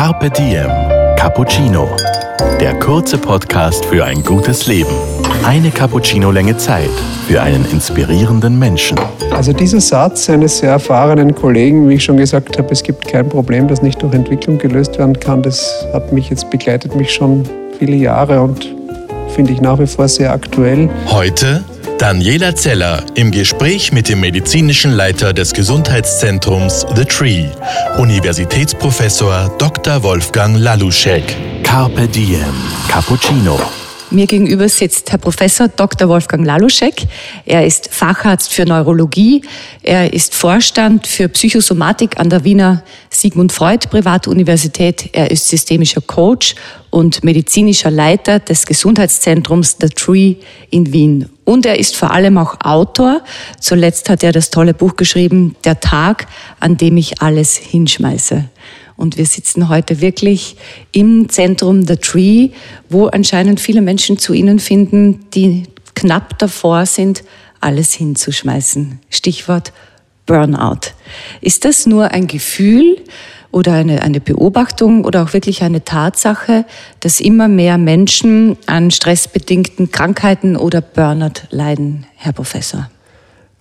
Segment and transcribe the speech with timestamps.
[0.00, 0.70] Carpe Diem
[1.16, 1.86] Cappuccino.
[2.58, 4.94] Der kurze Podcast für ein gutes Leben.
[5.44, 6.88] Eine Cappuccino-Länge Zeit
[7.28, 8.98] für einen inspirierenden Menschen.
[9.30, 13.28] Also dieser Satz eines sehr erfahrenen Kollegen, wie ich schon gesagt habe, es gibt kein
[13.28, 17.46] Problem, das nicht durch Entwicklung gelöst werden kann, das hat mich jetzt begleitet mich schon
[17.78, 18.74] viele Jahre und
[19.34, 20.88] finde ich nach wie vor sehr aktuell.
[21.10, 21.62] Heute
[22.00, 27.44] Daniela Zeller im Gespräch mit dem medizinischen Leiter des Gesundheitszentrums The Tree,
[27.98, 30.02] Universitätsprofessor Dr.
[30.02, 31.36] Wolfgang Laluschek.
[31.62, 32.54] Carpe Diem
[32.88, 33.60] Cappuccino.
[34.12, 36.08] Mir gegenüber sitzt Herr Professor Dr.
[36.08, 37.06] Wolfgang Laluschek.
[37.46, 39.42] Er ist Facharzt für Neurologie.
[39.84, 45.10] Er ist Vorstand für Psychosomatik an der Wiener Sigmund Freud Privatuniversität.
[45.12, 46.56] Er ist systemischer Coach
[46.90, 50.34] und medizinischer Leiter des Gesundheitszentrums The Tree
[50.70, 51.28] in Wien.
[51.44, 53.22] Und er ist vor allem auch Autor.
[53.60, 56.26] Zuletzt hat er das tolle Buch geschrieben, Der Tag,
[56.58, 58.44] an dem ich alles hinschmeiße.
[59.00, 60.56] Und wir sitzen heute wirklich
[60.92, 62.50] im Zentrum The Tree,
[62.90, 65.62] wo anscheinend viele Menschen zu Ihnen finden, die
[65.94, 67.24] knapp davor sind,
[67.60, 68.98] alles hinzuschmeißen.
[69.08, 69.72] Stichwort
[70.26, 70.92] Burnout.
[71.40, 72.98] Ist das nur ein Gefühl
[73.50, 76.66] oder eine, eine Beobachtung oder auch wirklich eine Tatsache,
[77.00, 82.90] dass immer mehr Menschen an stressbedingten Krankheiten oder Burnout leiden, Herr Professor?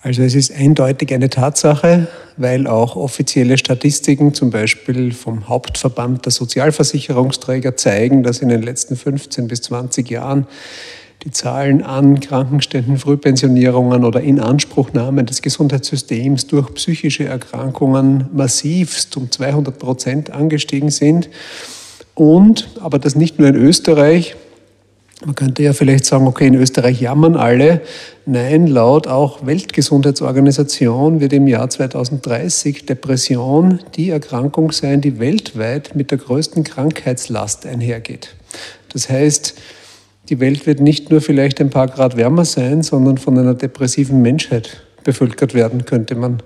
[0.01, 6.31] Also es ist eindeutig eine Tatsache, weil auch offizielle Statistiken, zum Beispiel vom Hauptverband der
[6.31, 10.47] Sozialversicherungsträger, zeigen, dass in den letzten 15 bis 20 Jahren
[11.23, 19.77] die Zahlen an Krankenständen, Frühpensionierungen oder Inanspruchnahmen des Gesundheitssystems durch psychische Erkrankungen massivst um 200
[19.77, 21.29] Prozent angestiegen sind.
[22.15, 24.37] Und, aber das nicht nur in Österreich,
[25.25, 27.81] man könnte ja vielleicht sagen, okay, in Österreich jammern alle.
[28.25, 36.11] Nein, laut auch Weltgesundheitsorganisation wird im Jahr 2030 Depression die Erkrankung sein, die weltweit mit
[36.11, 38.35] der größten Krankheitslast einhergeht.
[38.93, 39.55] Das heißt,
[40.29, 44.21] die Welt wird nicht nur vielleicht ein paar Grad wärmer sein, sondern von einer depressiven
[44.21, 46.41] Menschheit bevölkert werden, könnte man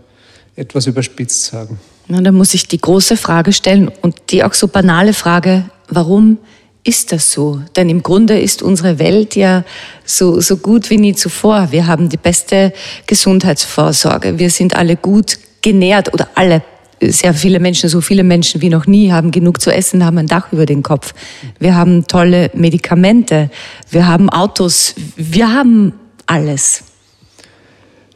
[0.56, 1.80] etwas überspitzt sagen.
[2.08, 6.38] Na, da muss ich die große Frage stellen und die auch so banale Frage, warum
[6.84, 7.62] ist das so?
[7.76, 9.64] Denn im Grunde ist unsere Welt ja
[10.06, 11.70] so, so gut wie nie zuvor.
[11.72, 12.74] Wir haben die beste
[13.08, 14.38] Gesundheitsvorsorge.
[14.38, 16.62] Wir sind alle gut genährt oder alle,
[17.02, 20.28] sehr viele Menschen, so viele Menschen wie noch nie, haben genug zu essen, haben ein
[20.28, 21.14] Dach über den Kopf.
[21.60, 23.50] Wir haben tolle Medikamente.
[23.90, 24.96] Wir haben Autos.
[25.16, 25.94] Wir haben
[26.26, 26.84] alles.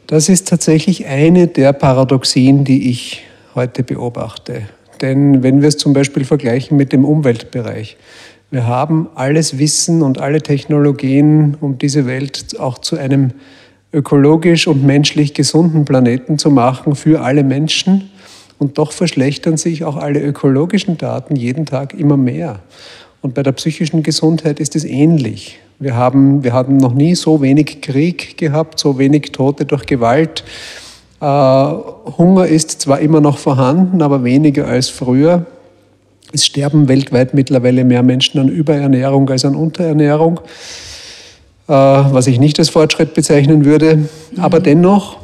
[0.06, 3.24] Das ist tatsächlich eine der Paradoxien, die ich
[3.54, 4.62] heute beobachte.
[5.02, 7.96] Denn wenn wir es zum Beispiel vergleichen mit dem Umweltbereich,
[8.50, 13.32] wir haben alles Wissen und alle Technologien, um diese Welt auch zu einem
[13.92, 18.10] ökologisch und menschlich gesunden Planeten zu machen für alle Menschen.
[18.58, 22.60] Und doch verschlechtern sich auch alle ökologischen Daten jeden Tag immer mehr.
[23.20, 25.58] Und bei der psychischen Gesundheit ist es ähnlich.
[25.78, 30.42] Wir haben, wir haben noch nie so wenig Krieg gehabt, so wenig Tote durch Gewalt.
[31.20, 35.46] Äh, Hunger ist zwar immer noch vorhanden, aber weniger als früher.
[36.32, 40.40] Es sterben weltweit mittlerweile mehr Menschen an Überernährung als an Unterernährung,
[41.66, 43.96] äh, was ich nicht als Fortschritt bezeichnen würde.
[43.96, 44.08] Mhm.
[44.38, 45.18] Aber dennoch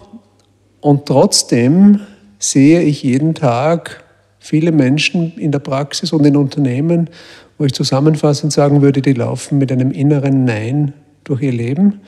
[0.81, 2.01] und trotzdem
[2.39, 4.05] sehe ich jeden Tag
[4.39, 7.09] viele Menschen in der Praxis und in Unternehmen,
[7.57, 10.93] wo ich zusammenfassend sagen würde, die laufen mit einem inneren Nein
[11.25, 12.01] durch ihr Leben.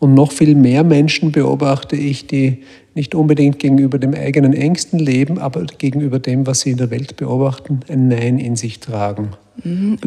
[0.00, 5.38] Und noch viel mehr Menschen beobachte ich, die nicht unbedingt gegenüber dem eigenen Ängsten leben,
[5.38, 9.30] aber gegenüber dem, was sie in der Welt beobachten, ein Nein in sich tragen.
[9.64, 9.98] Mhm.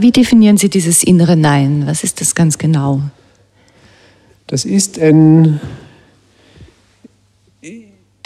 [0.00, 1.84] Wie definieren Sie dieses innere Nein?
[1.86, 3.02] Was ist das ganz genau?
[4.46, 5.60] Das ist ein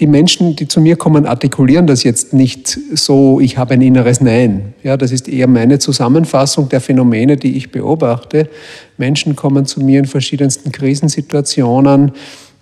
[0.01, 4.21] die Menschen, die zu mir kommen, artikulieren das jetzt nicht so, ich habe ein inneres
[4.21, 4.75] Nein.
[4.83, 8.51] Ja, das ist eher meine Zusammenfassung der Phänomene, die ich beobachte.
[8.99, 12.13] Menschen kommen zu mir in verschiedensten Krisensituationen,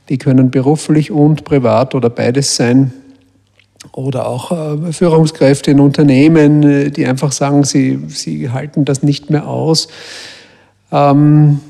[0.09, 2.93] die können beruflich und privat oder beides sein.
[3.93, 9.31] Oder auch äh, Führungskräfte in Unternehmen, äh, die einfach sagen, sie, sie halten das nicht
[9.31, 9.89] mehr aus.
[10.91, 11.61] Ähm,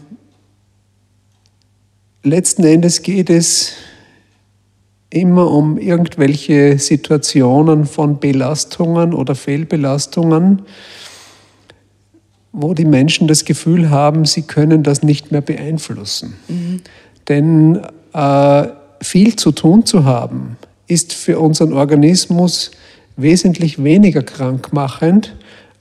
[2.23, 3.73] letzten Endes geht es
[5.11, 10.63] immer um irgendwelche Situationen von Belastungen oder Fehlbelastungen,
[12.53, 16.35] wo die Menschen das Gefühl haben, sie können das nicht mehr beeinflussen.
[16.49, 16.81] Mhm.
[17.29, 17.81] Denn
[18.15, 18.69] äh,
[19.01, 20.57] viel zu tun zu haben,
[20.87, 22.71] ist für unseren Organismus
[23.17, 25.35] wesentlich weniger krankmachend,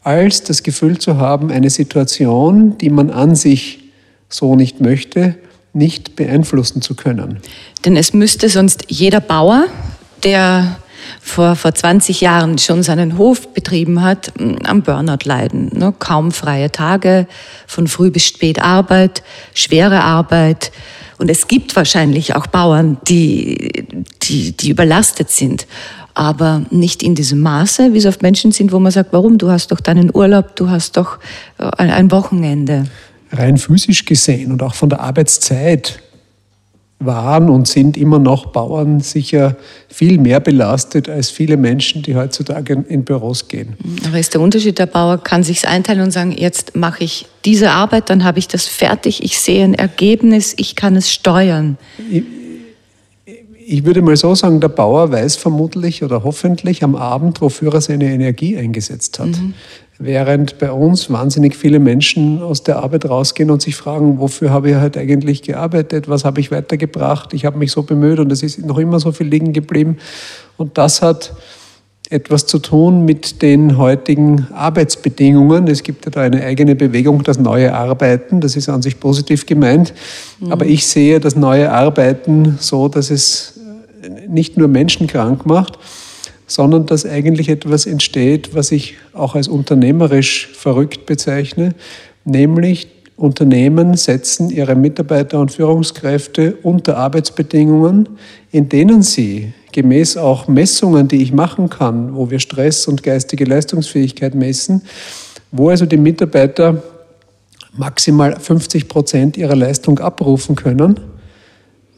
[0.03, 3.79] als das Gefühl zu haben, eine Situation, die man an sich
[4.27, 5.35] so nicht möchte,
[5.71, 7.39] nicht beeinflussen zu können.
[7.85, 9.65] Denn es müsste sonst jeder Bauer,
[10.23, 10.77] der
[11.21, 14.31] vor, vor 20 Jahren schon seinen Hof betrieben hat,
[14.63, 15.71] am Burnout leiden.
[15.73, 15.93] Ne?
[15.97, 17.27] Kaum freie Tage,
[17.67, 20.71] von früh bis spät Arbeit, schwere Arbeit.
[21.17, 23.85] Und es gibt wahrscheinlich auch Bauern, die,
[24.23, 25.67] die, die überlastet sind
[26.15, 29.37] aber nicht in diesem Maße, wie es oft Menschen sind, wo man sagt, warum?
[29.37, 31.17] Du hast doch deinen Urlaub, du hast doch
[31.57, 32.85] äh, ein Wochenende.
[33.31, 35.99] Rein physisch gesehen und auch von der Arbeitszeit
[37.05, 39.55] waren und sind immer noch Bauern sicher
[39.89, 43.75] viel mehr belastet als viele Menschen, die heutzutage in Büros gehen.
[44.07, 47.71] Aber ist der Unterschied, der Bauer kann sich einteilen und sagen, jetzt mache ich diese
[47.71, 51.77] Arbeit, dann habe ich das fertig, ich sehe ein Ergebnis, ich kann es steuern.
[52.09, 52.23] Ich,
[53.65, 57.81] ich würde mal so sagen, der Bauer weiß vermutlich oder hoffentlich am Abend, wofür er
[57.81, 59.27] seine Energie eingesetzt hat.
[59.27, 59.53] Mhm.
[60.05, 64.71] Während bei uns wahnsinnig viele Menschen aus der Arbeit rausgehen und sich fragen, wofür habe
[64.71, 68.43] ich halt eigentlich gearbeitet, was habe ich weitergebracht, ich habe mich so bemüht und es
[68.43, 69.97] ist noch immer so viel liegen geblieben.
[70.57, 71.33] Und das hat
[72.09, 75.67] etwas zu tun mit den heutigen Arbeitsbedingungen.
[75.69, 78.41] Es gibt ja da eine eigene Bewegung, das neue Arbeiten.
[78.41, 79.93] Das ist an sich positiv gemeint.
[80.41, 80.51] Mhm.
[80.51, 83.57] Aber ich sehe das neue Arbeiten so, dass es
[84.27, 85.79] nicht nur Menschen krank macht,
[86.47, 91.73] sondern dass eigentlich etwas entsteht, was ich auch als unternehmerisch verrückt bezeichne,
[92.25, 98.09] nämlich Unternehmen setzen ihre Mitarbeiter und Führungskräfte unter Arbeitsbedingungen,
[98.51, 103.45] in denen sie gemäß auch Messungen, die ich machen kann, wo wir Stress und geistige
[103.45, 104.83] Leistungsfähigkeit messen,
[105.51, 106.81] wo also die Mitarbeiter
[107.75, 110.99] maximal 50 Prozent ihrer Leistung abrufen können,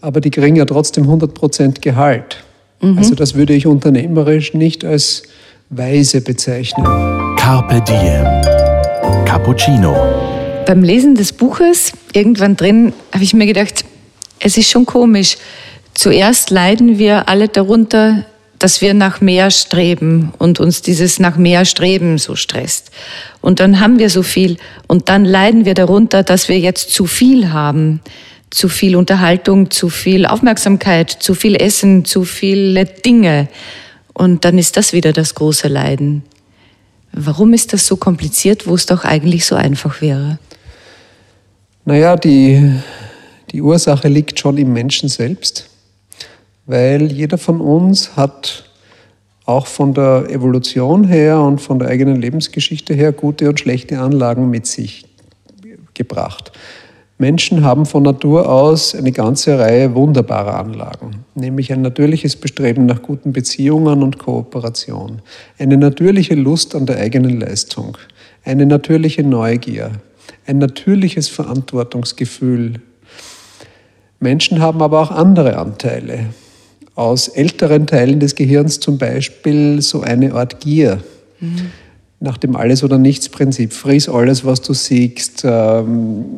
[0.02, 2.45] aber die kriegen ja trotzdem 100 Prozent Gehalt.
[2.82, 2.98] Mhm.
[2.98, 5.24] Also das würde ich unternehmerisch nicht als
[5.70, 6.86] weise bezeichnen.
[7.38, 9.26] Carpe Diem.
[9.26, 9.96] Cappuccino.
[10.66, 13.86] Beim Lesen des Buches, irgendwann drin, habe ich mir gedacht,
[14.40, 15.38] es ist schon komisch.
[15.94, 18.26] Zuerst leiden wir alle darunter,
[18.60, 22.92] dass wir nach mehr streben und uns dieses nach mehr Streben so stresst.
[23.42, 24.58] Und dann haben wir so viel
[24.88, 28.02] und dann leiden wir darunter, dass wir jetzt zu viel haben
[28.56, 33.50] zu viel Unterhaltung, zu viel Aufmerksamkeit, zu viel Essen, zu viele Dinge.
[34.14, 36.24] Und dann ist das wieder das große Leiden.
[37.12, 40.40] Warum ist das so kompliziert, wo es doch eigentlich so einfach wäre?
[41.84, 42.72] Naja, die,
[43.52, 45.70] die Ursache liegt schon im Menschen selbst,
[46.66, 48.70] weil jeder von uns hat
[49.44, 54.50] auch von der Evolution her und von der eigenen Lebensgeschichte her gute und schlechte Anlagen
[54.50, 55.06] mit sich
[55.94, 56.54] gebracht.
[57.18, 63.02] Menschen haben von Natur aus eine ganze Reihe wunderbarer Anlagen, nämlich ein natürliches Bestreben nach
[63.02, 65.22] guten Beziehungen und Kooperation,
[65.58, 67.98] eine natürliche Lust an der eigenen Leistung,
[68.44, 69.92] eine natürliche Neugier,
[70.46, 72.82] ein natürliches Verantwortungsgefühl.
[74.20, 76.28] Menschen haben aber auch andere Anteile.
[76.96, 81.02] Aus älteren Teilen des Gehirns zum Beispiel so eine Art Gier.
[81.40, 81.72] Mhm
[82.22, 83.74] nach dem Alles- oder Nichts-Prinzip.
[83.74, 86.38] Friss alles, was du siehst, ähm,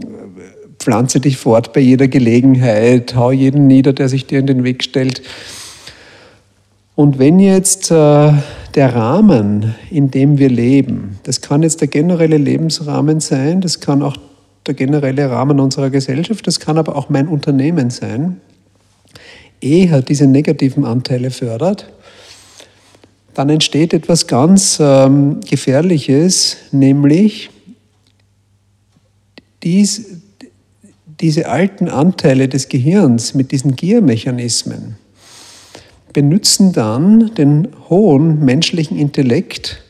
[0.79, 4.83] pflanze dich fort bei jeder Gelegenheit, hau jeden nieder, der sich dir in den Weg
[4.83, 5.21] stellt.
[6.95, 8.33] Und wenn jetzt äh,
[8.75, 14.01] der Rahmen, in dem wir leben, das kann jetzt der generelle Lebensrahmen sein, das kann
[14.01, 14.17] auch
[14.65, 18.41] der generelle Rahmen unserer Gesellschaft, das kann aber auch mein Unternehmen sein,
[19.61, 21.91] eher diese negativen Anteile fördert,
[23.33, 27.51] dann entsteht etwas ganz ähm, Gefährliches, nämlich
[29.63, 30.21] dies,
[31.19, 34.95] diese alten Anteile des Gehirns mit diesen Giermechanismen
[36.13, 39.83] benutzen dann den hohen menschlichen Intellekt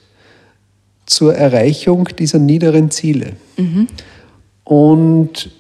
[1.05, 3.34] zur Erreichung dieser niederen Ziele.
[3.57, 3.88] Mhm.
[4.63, 5.51] Und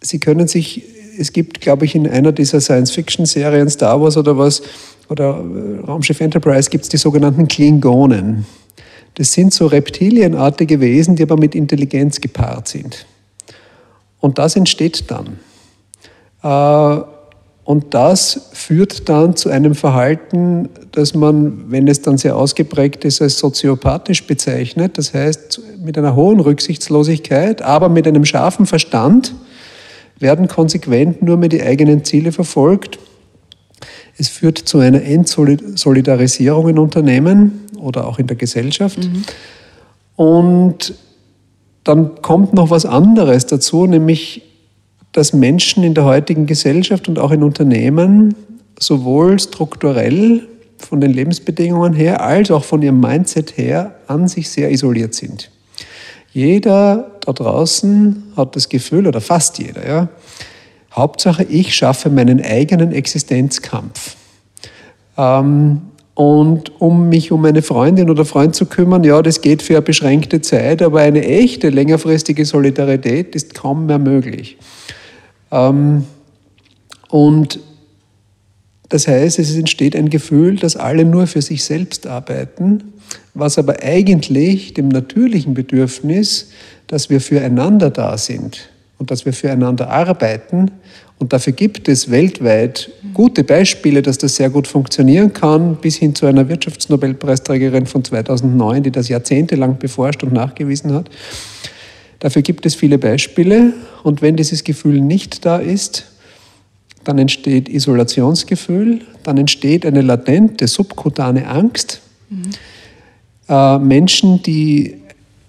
[0.00, 0.82] sie können sich,
[1.18, 4.62] es gibt, glaube ich, in einer dieser Science-Fiction-Serien, Star Wars oder was,
[5.10, 8.46] oder äh, Raumschiff Enterprise, gibt es die sogenannten Klingonen.
[9.16, 13.06] Das sind so reptilienartige Wesen, die aber mit Intelligenz gepaart sind.
[14.24, 15.38] Und das entsteht dann.
[16.42, 17.04] Äh,
[17.64, 23.20] und das führt dann zu einem Verhalten, das man, wenn es dann sehr ausgeprägt ist,
[23.20, 24.96] als soziopathisch bezeichnet.
[24.96, 29.34] Das heißt, mit einer hohen Rücksichtslosigkeit, aber mit einem scharfen Verstand
[30.18, 32.98] werden konsequent nur mehr die eigenen Ziele verfolgt.
[34.16, 39.00] Es führt zu einer Entsolidarisierung in Unternehmen oder auch in der Gesellschaft.
[39.04, 39.24] Mhm.
[40.16, 40.94] Und
[41.84, 44.42] dann kommt noch was anderes dazu, nämlich
[45.12, 48.34] dass Menschen in der heutigen Gesellschaft und auch in Unternehmen
[48.80, 50.48] sowohl strukturell
[50.78, 55.50] von den Lebensbedingungen her als auch von ihrem Mindset her an sich sehr isoliert sind.
[56.32, 60.08] Jeder da draußen hat das Gefühl, oder fast jeder, ja,
[60.92, 64.16] Hauptsache ich schaffe meinen eigenen Existenzkampf.
[65.16, 65.82] Ähm,
[66.14, 69.82] Und um mich um eine Freundin oder Freund zu kümmern, ja, das geht für eine
[69.82, 74.56] beschränkte Zeit, aber eine echte längerfristige Solidarität ist kaum mehr möglich.
[75.50, 76.04] Ähm,
[77.08, 77.58] und
[78.88, 82.92] das heißt, es entsteht ein Gefühl, dass alle nur für sich selbst arbeiten,
[83.34, 86.50] was aber eigentlich dem natürlichen Bedürfnis,
[86.86, 88.68] dass wir füreinander da sind
[88.98, 90.70] und dass wir füreinander arbeiten,
[91.18, 96.14] und dafür gibt es weltweit gute Beispiele, dass das sehr gut funktionieren kann, bis hin
[96.14, 101.08] zu einer Wirtschaftsnobelpreisträgerin von 2009, die das jahrzehntelang beforscht und nachgewiesen hat.
[102.18, 103.74] Dafür gibt es viele Beispiele.
[104.02, 106.06] Und wenn dieses Gefühl nicht da ist,
[107.04, 112.00] dann entsteht Isolationsgefühl, dann entsteht eine latente subkutane Angst.
[112.30, 112.42] Mhm.
[113.48, 114.96] Äh, Menschen, die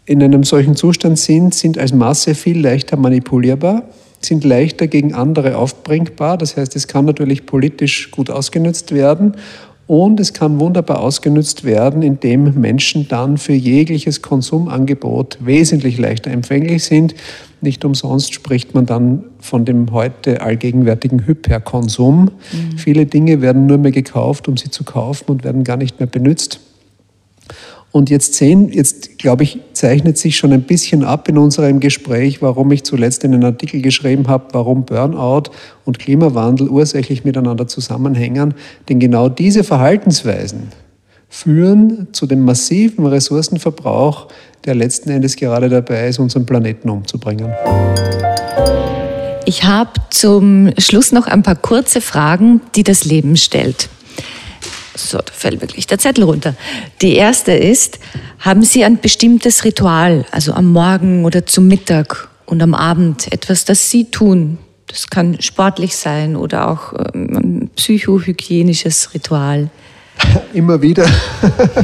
[0.05, 3.84] in einem solchen Zustand sind, sind als Masse viel leichter manipulierbar,
[4.22, 6.38] sind leichter gegen andere aufbringbar.
[6.38, 9.36] Das heißt, es kann natürlich politisch gut ausgenutzt werden
[9.88, 16.84] und es kann wunderbar ausgenutzt werden, indem Menschen dann für jegliches Konsumangebot wesentlich leichter empfänglich
[16.84, 17.13] sind.
[17.62, 22.31] Nicht umsonst spricht man dann von dem heute allgegenwärtigen Hyperkonsum.
[22.51, 22.77] Mhm.
[22.77, 26.07] Viele Dinge werden nur mehr gekauft, um sie zu kaufen und werden gar nicht mehr
[26.07, 26.60] benutzt.
[27.95, 32.41] Und jetzt sehen, jetzt glaube ich, zeichnet sich schon ein bisschen ab in unserem Gespräch,
[32.41, 35.43] warum ich zuletzt in einen Artikel geschrieben habe, warum Burnout
[35.85, 38.53] und Klimawandel ursächlich miteinander zusammenhängen.
[38.89, 40.71] Denn genau diese Verhaltensweisen
[41.29, 44.27] führen zu dem massiven Ressourcenverbrauch,
[44.65, 47.53] der letzten Endes gerade dabei ist, unseren Planeten umzubringen.
[49.45, 53.87] Ich habe zum Schluss noch ein paar kurze Fragen, die das Leben stellt.
[54.95, 56.55] So, da fällt wirklich der Zettel runter.
[57.01, 57.99] Die erste ist,
[58.39, 63.65] haben Sie ein bestimmtes Ritual, also am Morgen oder zum Mittag und am Abend, etwas,
[63.65, 64.57] das Sie tun?
[64.87, 69.69] Das kann sportlich sein oder auch ähm, ein psychohygienisches Ritual.
[70.53, 71.05] Immer wieder.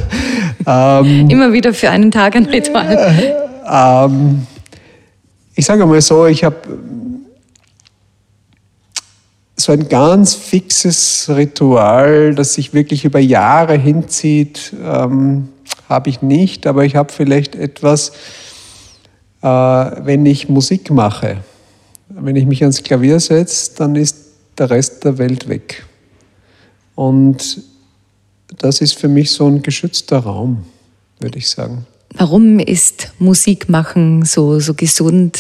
[0.65, 3.37] ähm, Immer wieder für einen Tag ein Ritual.
[3.73, 4.45] Ähm,
[5.55, 6.57] ich sage mal so, ich habe
[9.61, 15.49] so ein ganz fixes Ritual, das sich wirklich über Jahre hinzieht, ähm,
[15.87, 18.11] habe ich nicht, aber ich habe vielleicht etwas,
[19.41, 21.37] äh, wenn ich Musik mache.
[22.09, 24.17] Wenn ich mich ans Klavier setze, dann ist
[24.57, 25.85] der Rest der Welt weg.
[26.95, 27.61] Und
[28.57, 30.65] das ist für mich so ein geschützter Raum,
[31.19, 31.85] würde ich sagen.
[32.15, 35.39] Warum ist Musik machen so, so gesund?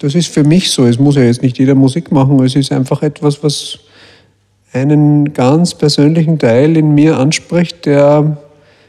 [0.00, 0.86] Das ist für mich so.
[0.86, 2.38] Es muss ja jetzt nicht jeder Musik machen.
[2.44, 3.80] Es ist einfach etwas, was
[4.72, 8.38] einen ganz persönlichen Teil in mir anspricht, der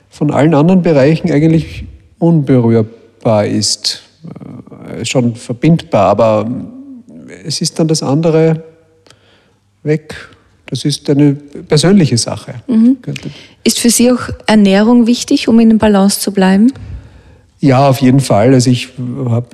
[0.09, 1.85] von allen anderen Bereichen eigentlich
[2.19, 4.03] unberührbar ist.
[4.89, 6.49] Äh, schon verbindbar, aber
[7.45, 8.63] es ist dann das andere
[9.83, 10.15] weg.
[10.65, 12.55] Das ist eine persönliche Sache.
[12.67, 12.97] Mhm.
[13.63, 16.71] Ist für Sie auch Ernährung wichtig, um in Balance zu bleiben?
[17.61, 18.53] Ja, auf jeden Fall.
[18.53, 18.89] Also ich
[19.25, 19.47] habe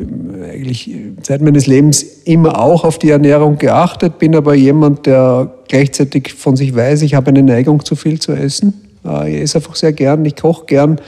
[0.52, 0.92] eigentlich
[1.24, 6.56] seit meines Lebens immer auch auf die Ernährung geachtet, bin aber jemand, der gleichzeitig von
[6.56, 8.74] sich weiß, ich habe eine Neigung zu viel zu essen.
[9.04, 11.00] Ich esse einfach sehr gern, ich koche gern,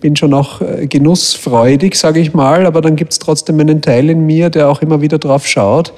[0.00, 4.10] bin schon auch äh, genussfreudig, sage ich mal, aber dann gibt es trotzdem einen Teil
[4.10, 5.94] in mir, der auch immer wieder drauf schaut.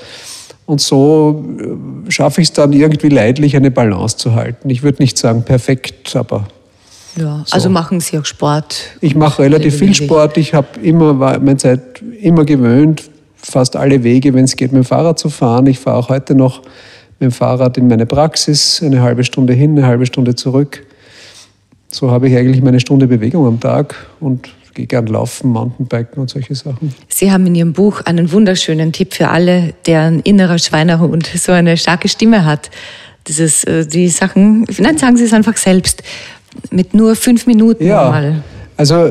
[0.64, 4.70] Und so äh, schaffe ich es dann irgendwie leidlich, eine Balance zu halten.
[4.70, 6.46] Ich würde nicht sagen perfekt, aber
[7.16, 7.54] ja, so.
[7.54, 8.90] also machen Sie auch Sport?
[9.00, 10.36] Ich mache relativ viel Sport.
[10.36, 13.04] Ich habe immer, meine Zeit immer gewöhnt,
[13.36, 15.66] fast alle Wege, wenn es geht, mit dem Fahrrad zu fahren.
[15.66, 16.62] Ich fahre auch heute noch
[17.18, 20.84] mit dem Fahrrad in meine Praxis, eine halbe Stunde hin, eine halbe Stunde zurück.
[21.88, 26.30] So habe ich eigentlich meine Stunde Bewegung am Tag und gehe gern laufen, Mountainbiken und
[26.30, 26.94] solche Sachen.
[27.08, 31.52] Sie haben in Ihrem Buch einen wunderschönen Tipp für alle, der ein innerer Schweinehund so
[31.52, 32.70] eine starke Stimme hat.
[33.26, 36.02] Dieses, äh, die Sachen, nein, sagen Sie es einfach selbst
[36.70, 38.42] mit nur fünf Minuten ja, mal.
[38.76, 39.10] Also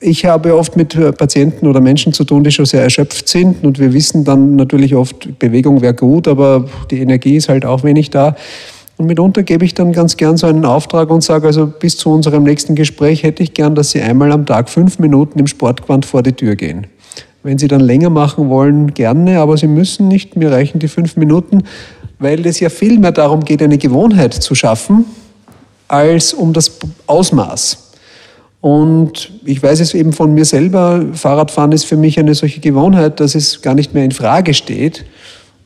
[0.00, 3.78] ich habe oft mit Patienten oder Menschen zu tun, die schon sehr erschöpft sind und
[3.78, 8.10] wir wissen dann natürlich oft, Bewegung wäre gut, aber die Energie ist halt auch wenig
[8.10, 8.34] da.
[8.96, 12.10] Und mitunter gebe ich dann ganz gern so einen Auftrag und sage, also bis zu
[12.10, 16.04] unserem nächsten Gespräch hätte ich gern, dass Sie einmal am Tag fünf Minuten im Sportquant
[16.04, 16.86] vor die Tür gehen.
[17.42, 21.16] Wenn Sie dann länger machen wollen, gerne, aber Sie müssen nicht, mir reichen die fünf
[21.16, 21.62] Minuten,
[22.18, 25.06] weil es ja viel mehr darum geht, eine Gewohnheit zu schaffen,
[25.90, 27.90] als um das Ausmaß.
[28.60, 33.20] Und ich weiß es eben von mir selber, Fahrradfahren ist für mich eine solche Gewohnheit,
[33.20, 35.04] dass es gar nicht mehr in Frage steht.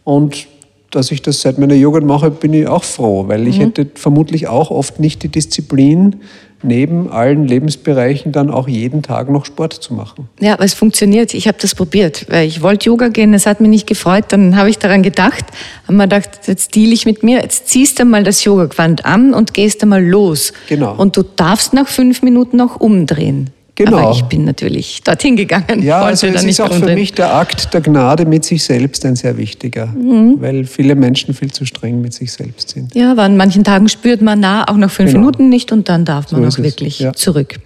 [0.05, 0.47] Und
[0.91, 3.63] dass ich das seit meiner Jugend mache, bin ich auch froh, weil ich mhm.
[3.63, 6.21] hätte vermutlich auch oft nicht die Disziplin,
[6.65, 10.29] neben allen Lebensbereichen dann auch jeden Tag noch Sport zu machen.
[10.41, 11.35] Ja, aber es funktioniert.
[11.35, 14.25] Ich habe das probiert, weil ich wollte Yoga gehen, es hat mich nicht gefreut.
[14.29, 15.45] Dann habe ich daran gedacht,
[15.85, 19.35] habe mir gedacht, jetzt deal ich mit mir, jetzt ziehst du mal das Yoga-Gewand an
[19.35, 20.53] und gehst einmal los.
[20.69, 20.95] Genau.
[20.97, 23.51] Und du darfst nach fünf Minuten auch umdrehen.
[23.77, 23.97] Genau.
[23.99, 25.83] Aber ich bin natürlich dorthin gegangen.
[25.83, 29.17] Ja, also es ist auch für mich der Akt der Gnade mit sich selbst ein
[29.17, 30.41] sehr wichtiger, Mhm.
[30.41, 32.95] weil viele Menschen viel zu streng mit sich selbst sind.
[32.95, 35.27] Ja, aber an manchen Tagen spürt man na, auch nach fünf Genau.
[35.27, 37.13] Minuten nicht und dann darf man So auch wirklich ja.
[37.15, 37.59] zurück.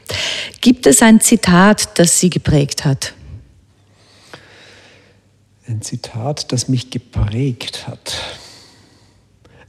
[0.63, 3.13] Gibt es ein Zitat, das Sie geprägt hat?
[5.69, 8.15] Ein Zitat, das mich geprägt hat.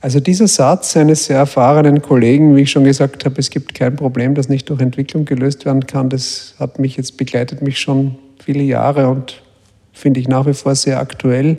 [0.01, 3.97] Also dieser Satz eines sehr erfahrenen Kollegen, wie ich schon gesagt habe, es gibt kein
[3.97, 8.15] Problem, das nicht durch Entwicklung gelöst werden kann, das hat mich jetzt begleitet mich schon
[8.41, 9.41] viele Jahre und
[9.91, 11.57] finde ich nach wie vor sehr aktuell.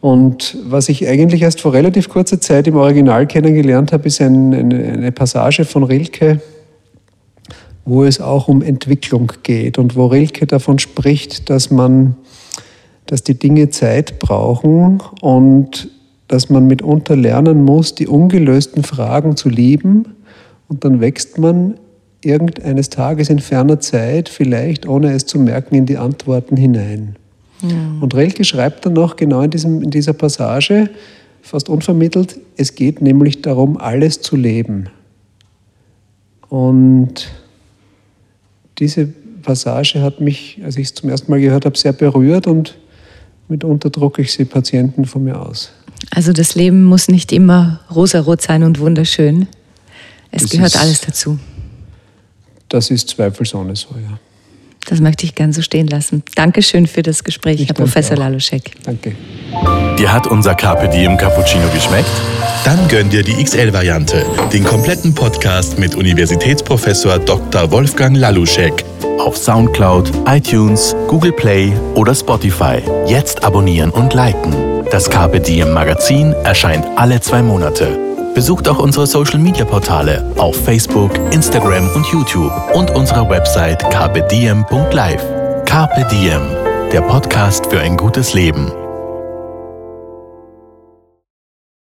[0.00, 4.52] Und was ich eigentlich erst vor relativ kurzer Zeit im Original kennengelernt habe, ist ein,
[4.52, 6.40] eine, Passage von Rilke,
[7.84, 12.16] wo es auch um Entwicklung geht und wo Rilke davon spricht, dass man,
[13.06, 15.88] dass die Dinge Zeit brauchen und
[16.32, 20.14] dass man mitunter lernen muss, die ungelösten Fragen zu lieben
[20.66, 21.74] und dann wächst man
[22.22, 27.16] irgendeines Tages in ferner Zeit, vielleicht ohne es zu merken, in die Antworten hinein.
[28.00, 30.88] Und Rilke schreibt dann noch genau in, diesem, in dieser Passage,
[31.42, 34.88] fast unvermittelt, es geht nämlich darum, alles zu leben.
[36.48, 37.30] Und
[38.78, 39.06] diese
[39.42, 42.78] Passage hat mich, als ich es zum ersten Mal gehört habe, sehr berührt und
[43.48, 45.72] mitunter drucke ich sie Patienten von mir aus.
[46.10, 49.46] Also das Leben muss nicht immer rosarot sein und wunderschön.
[50.30, 51.38] Es Das gehört ist- alles dazu.
[52.68, 54.18] Das ist zweifelsohne so, ja.
[54.86, 56.22] Das möchte ich gern so stehen lassen.
[56.34, 58.20] Dankeschön für das Gespräch, Ich Herr Professor auch.
[58.20, 58.72] Laluschek.
[58.82, 59.14] Danke.
[59.98, 62.08] Dir hat unser Carpe Diem Cappuccino geschmeckt?
[62.64, 67.70] Dann gönn dir die XL-Variante, den kompletten Podcast mit Universitätsprofessor Dr.
[67.72, 68.84] Wolfgang Laluschek.
[69.18, 72.80] Auf Soundcloud, iTunes, Google Play oder Spotify.
[73.06, 74.54] Jetzt abonnieren und liken.
[74.92, 77.98] Das Carpe Diem Magazin erscheint alle zwei Monate.
[78.34, 85.24] Besucht auch unsere Social Media Portale auf Facebook, Instagram und YouTube und unsere Website carpediem.live.
[85.64, 86.42] Carpe Diem,
[86.92, 88.70] der Podcast für ein gutes Leben.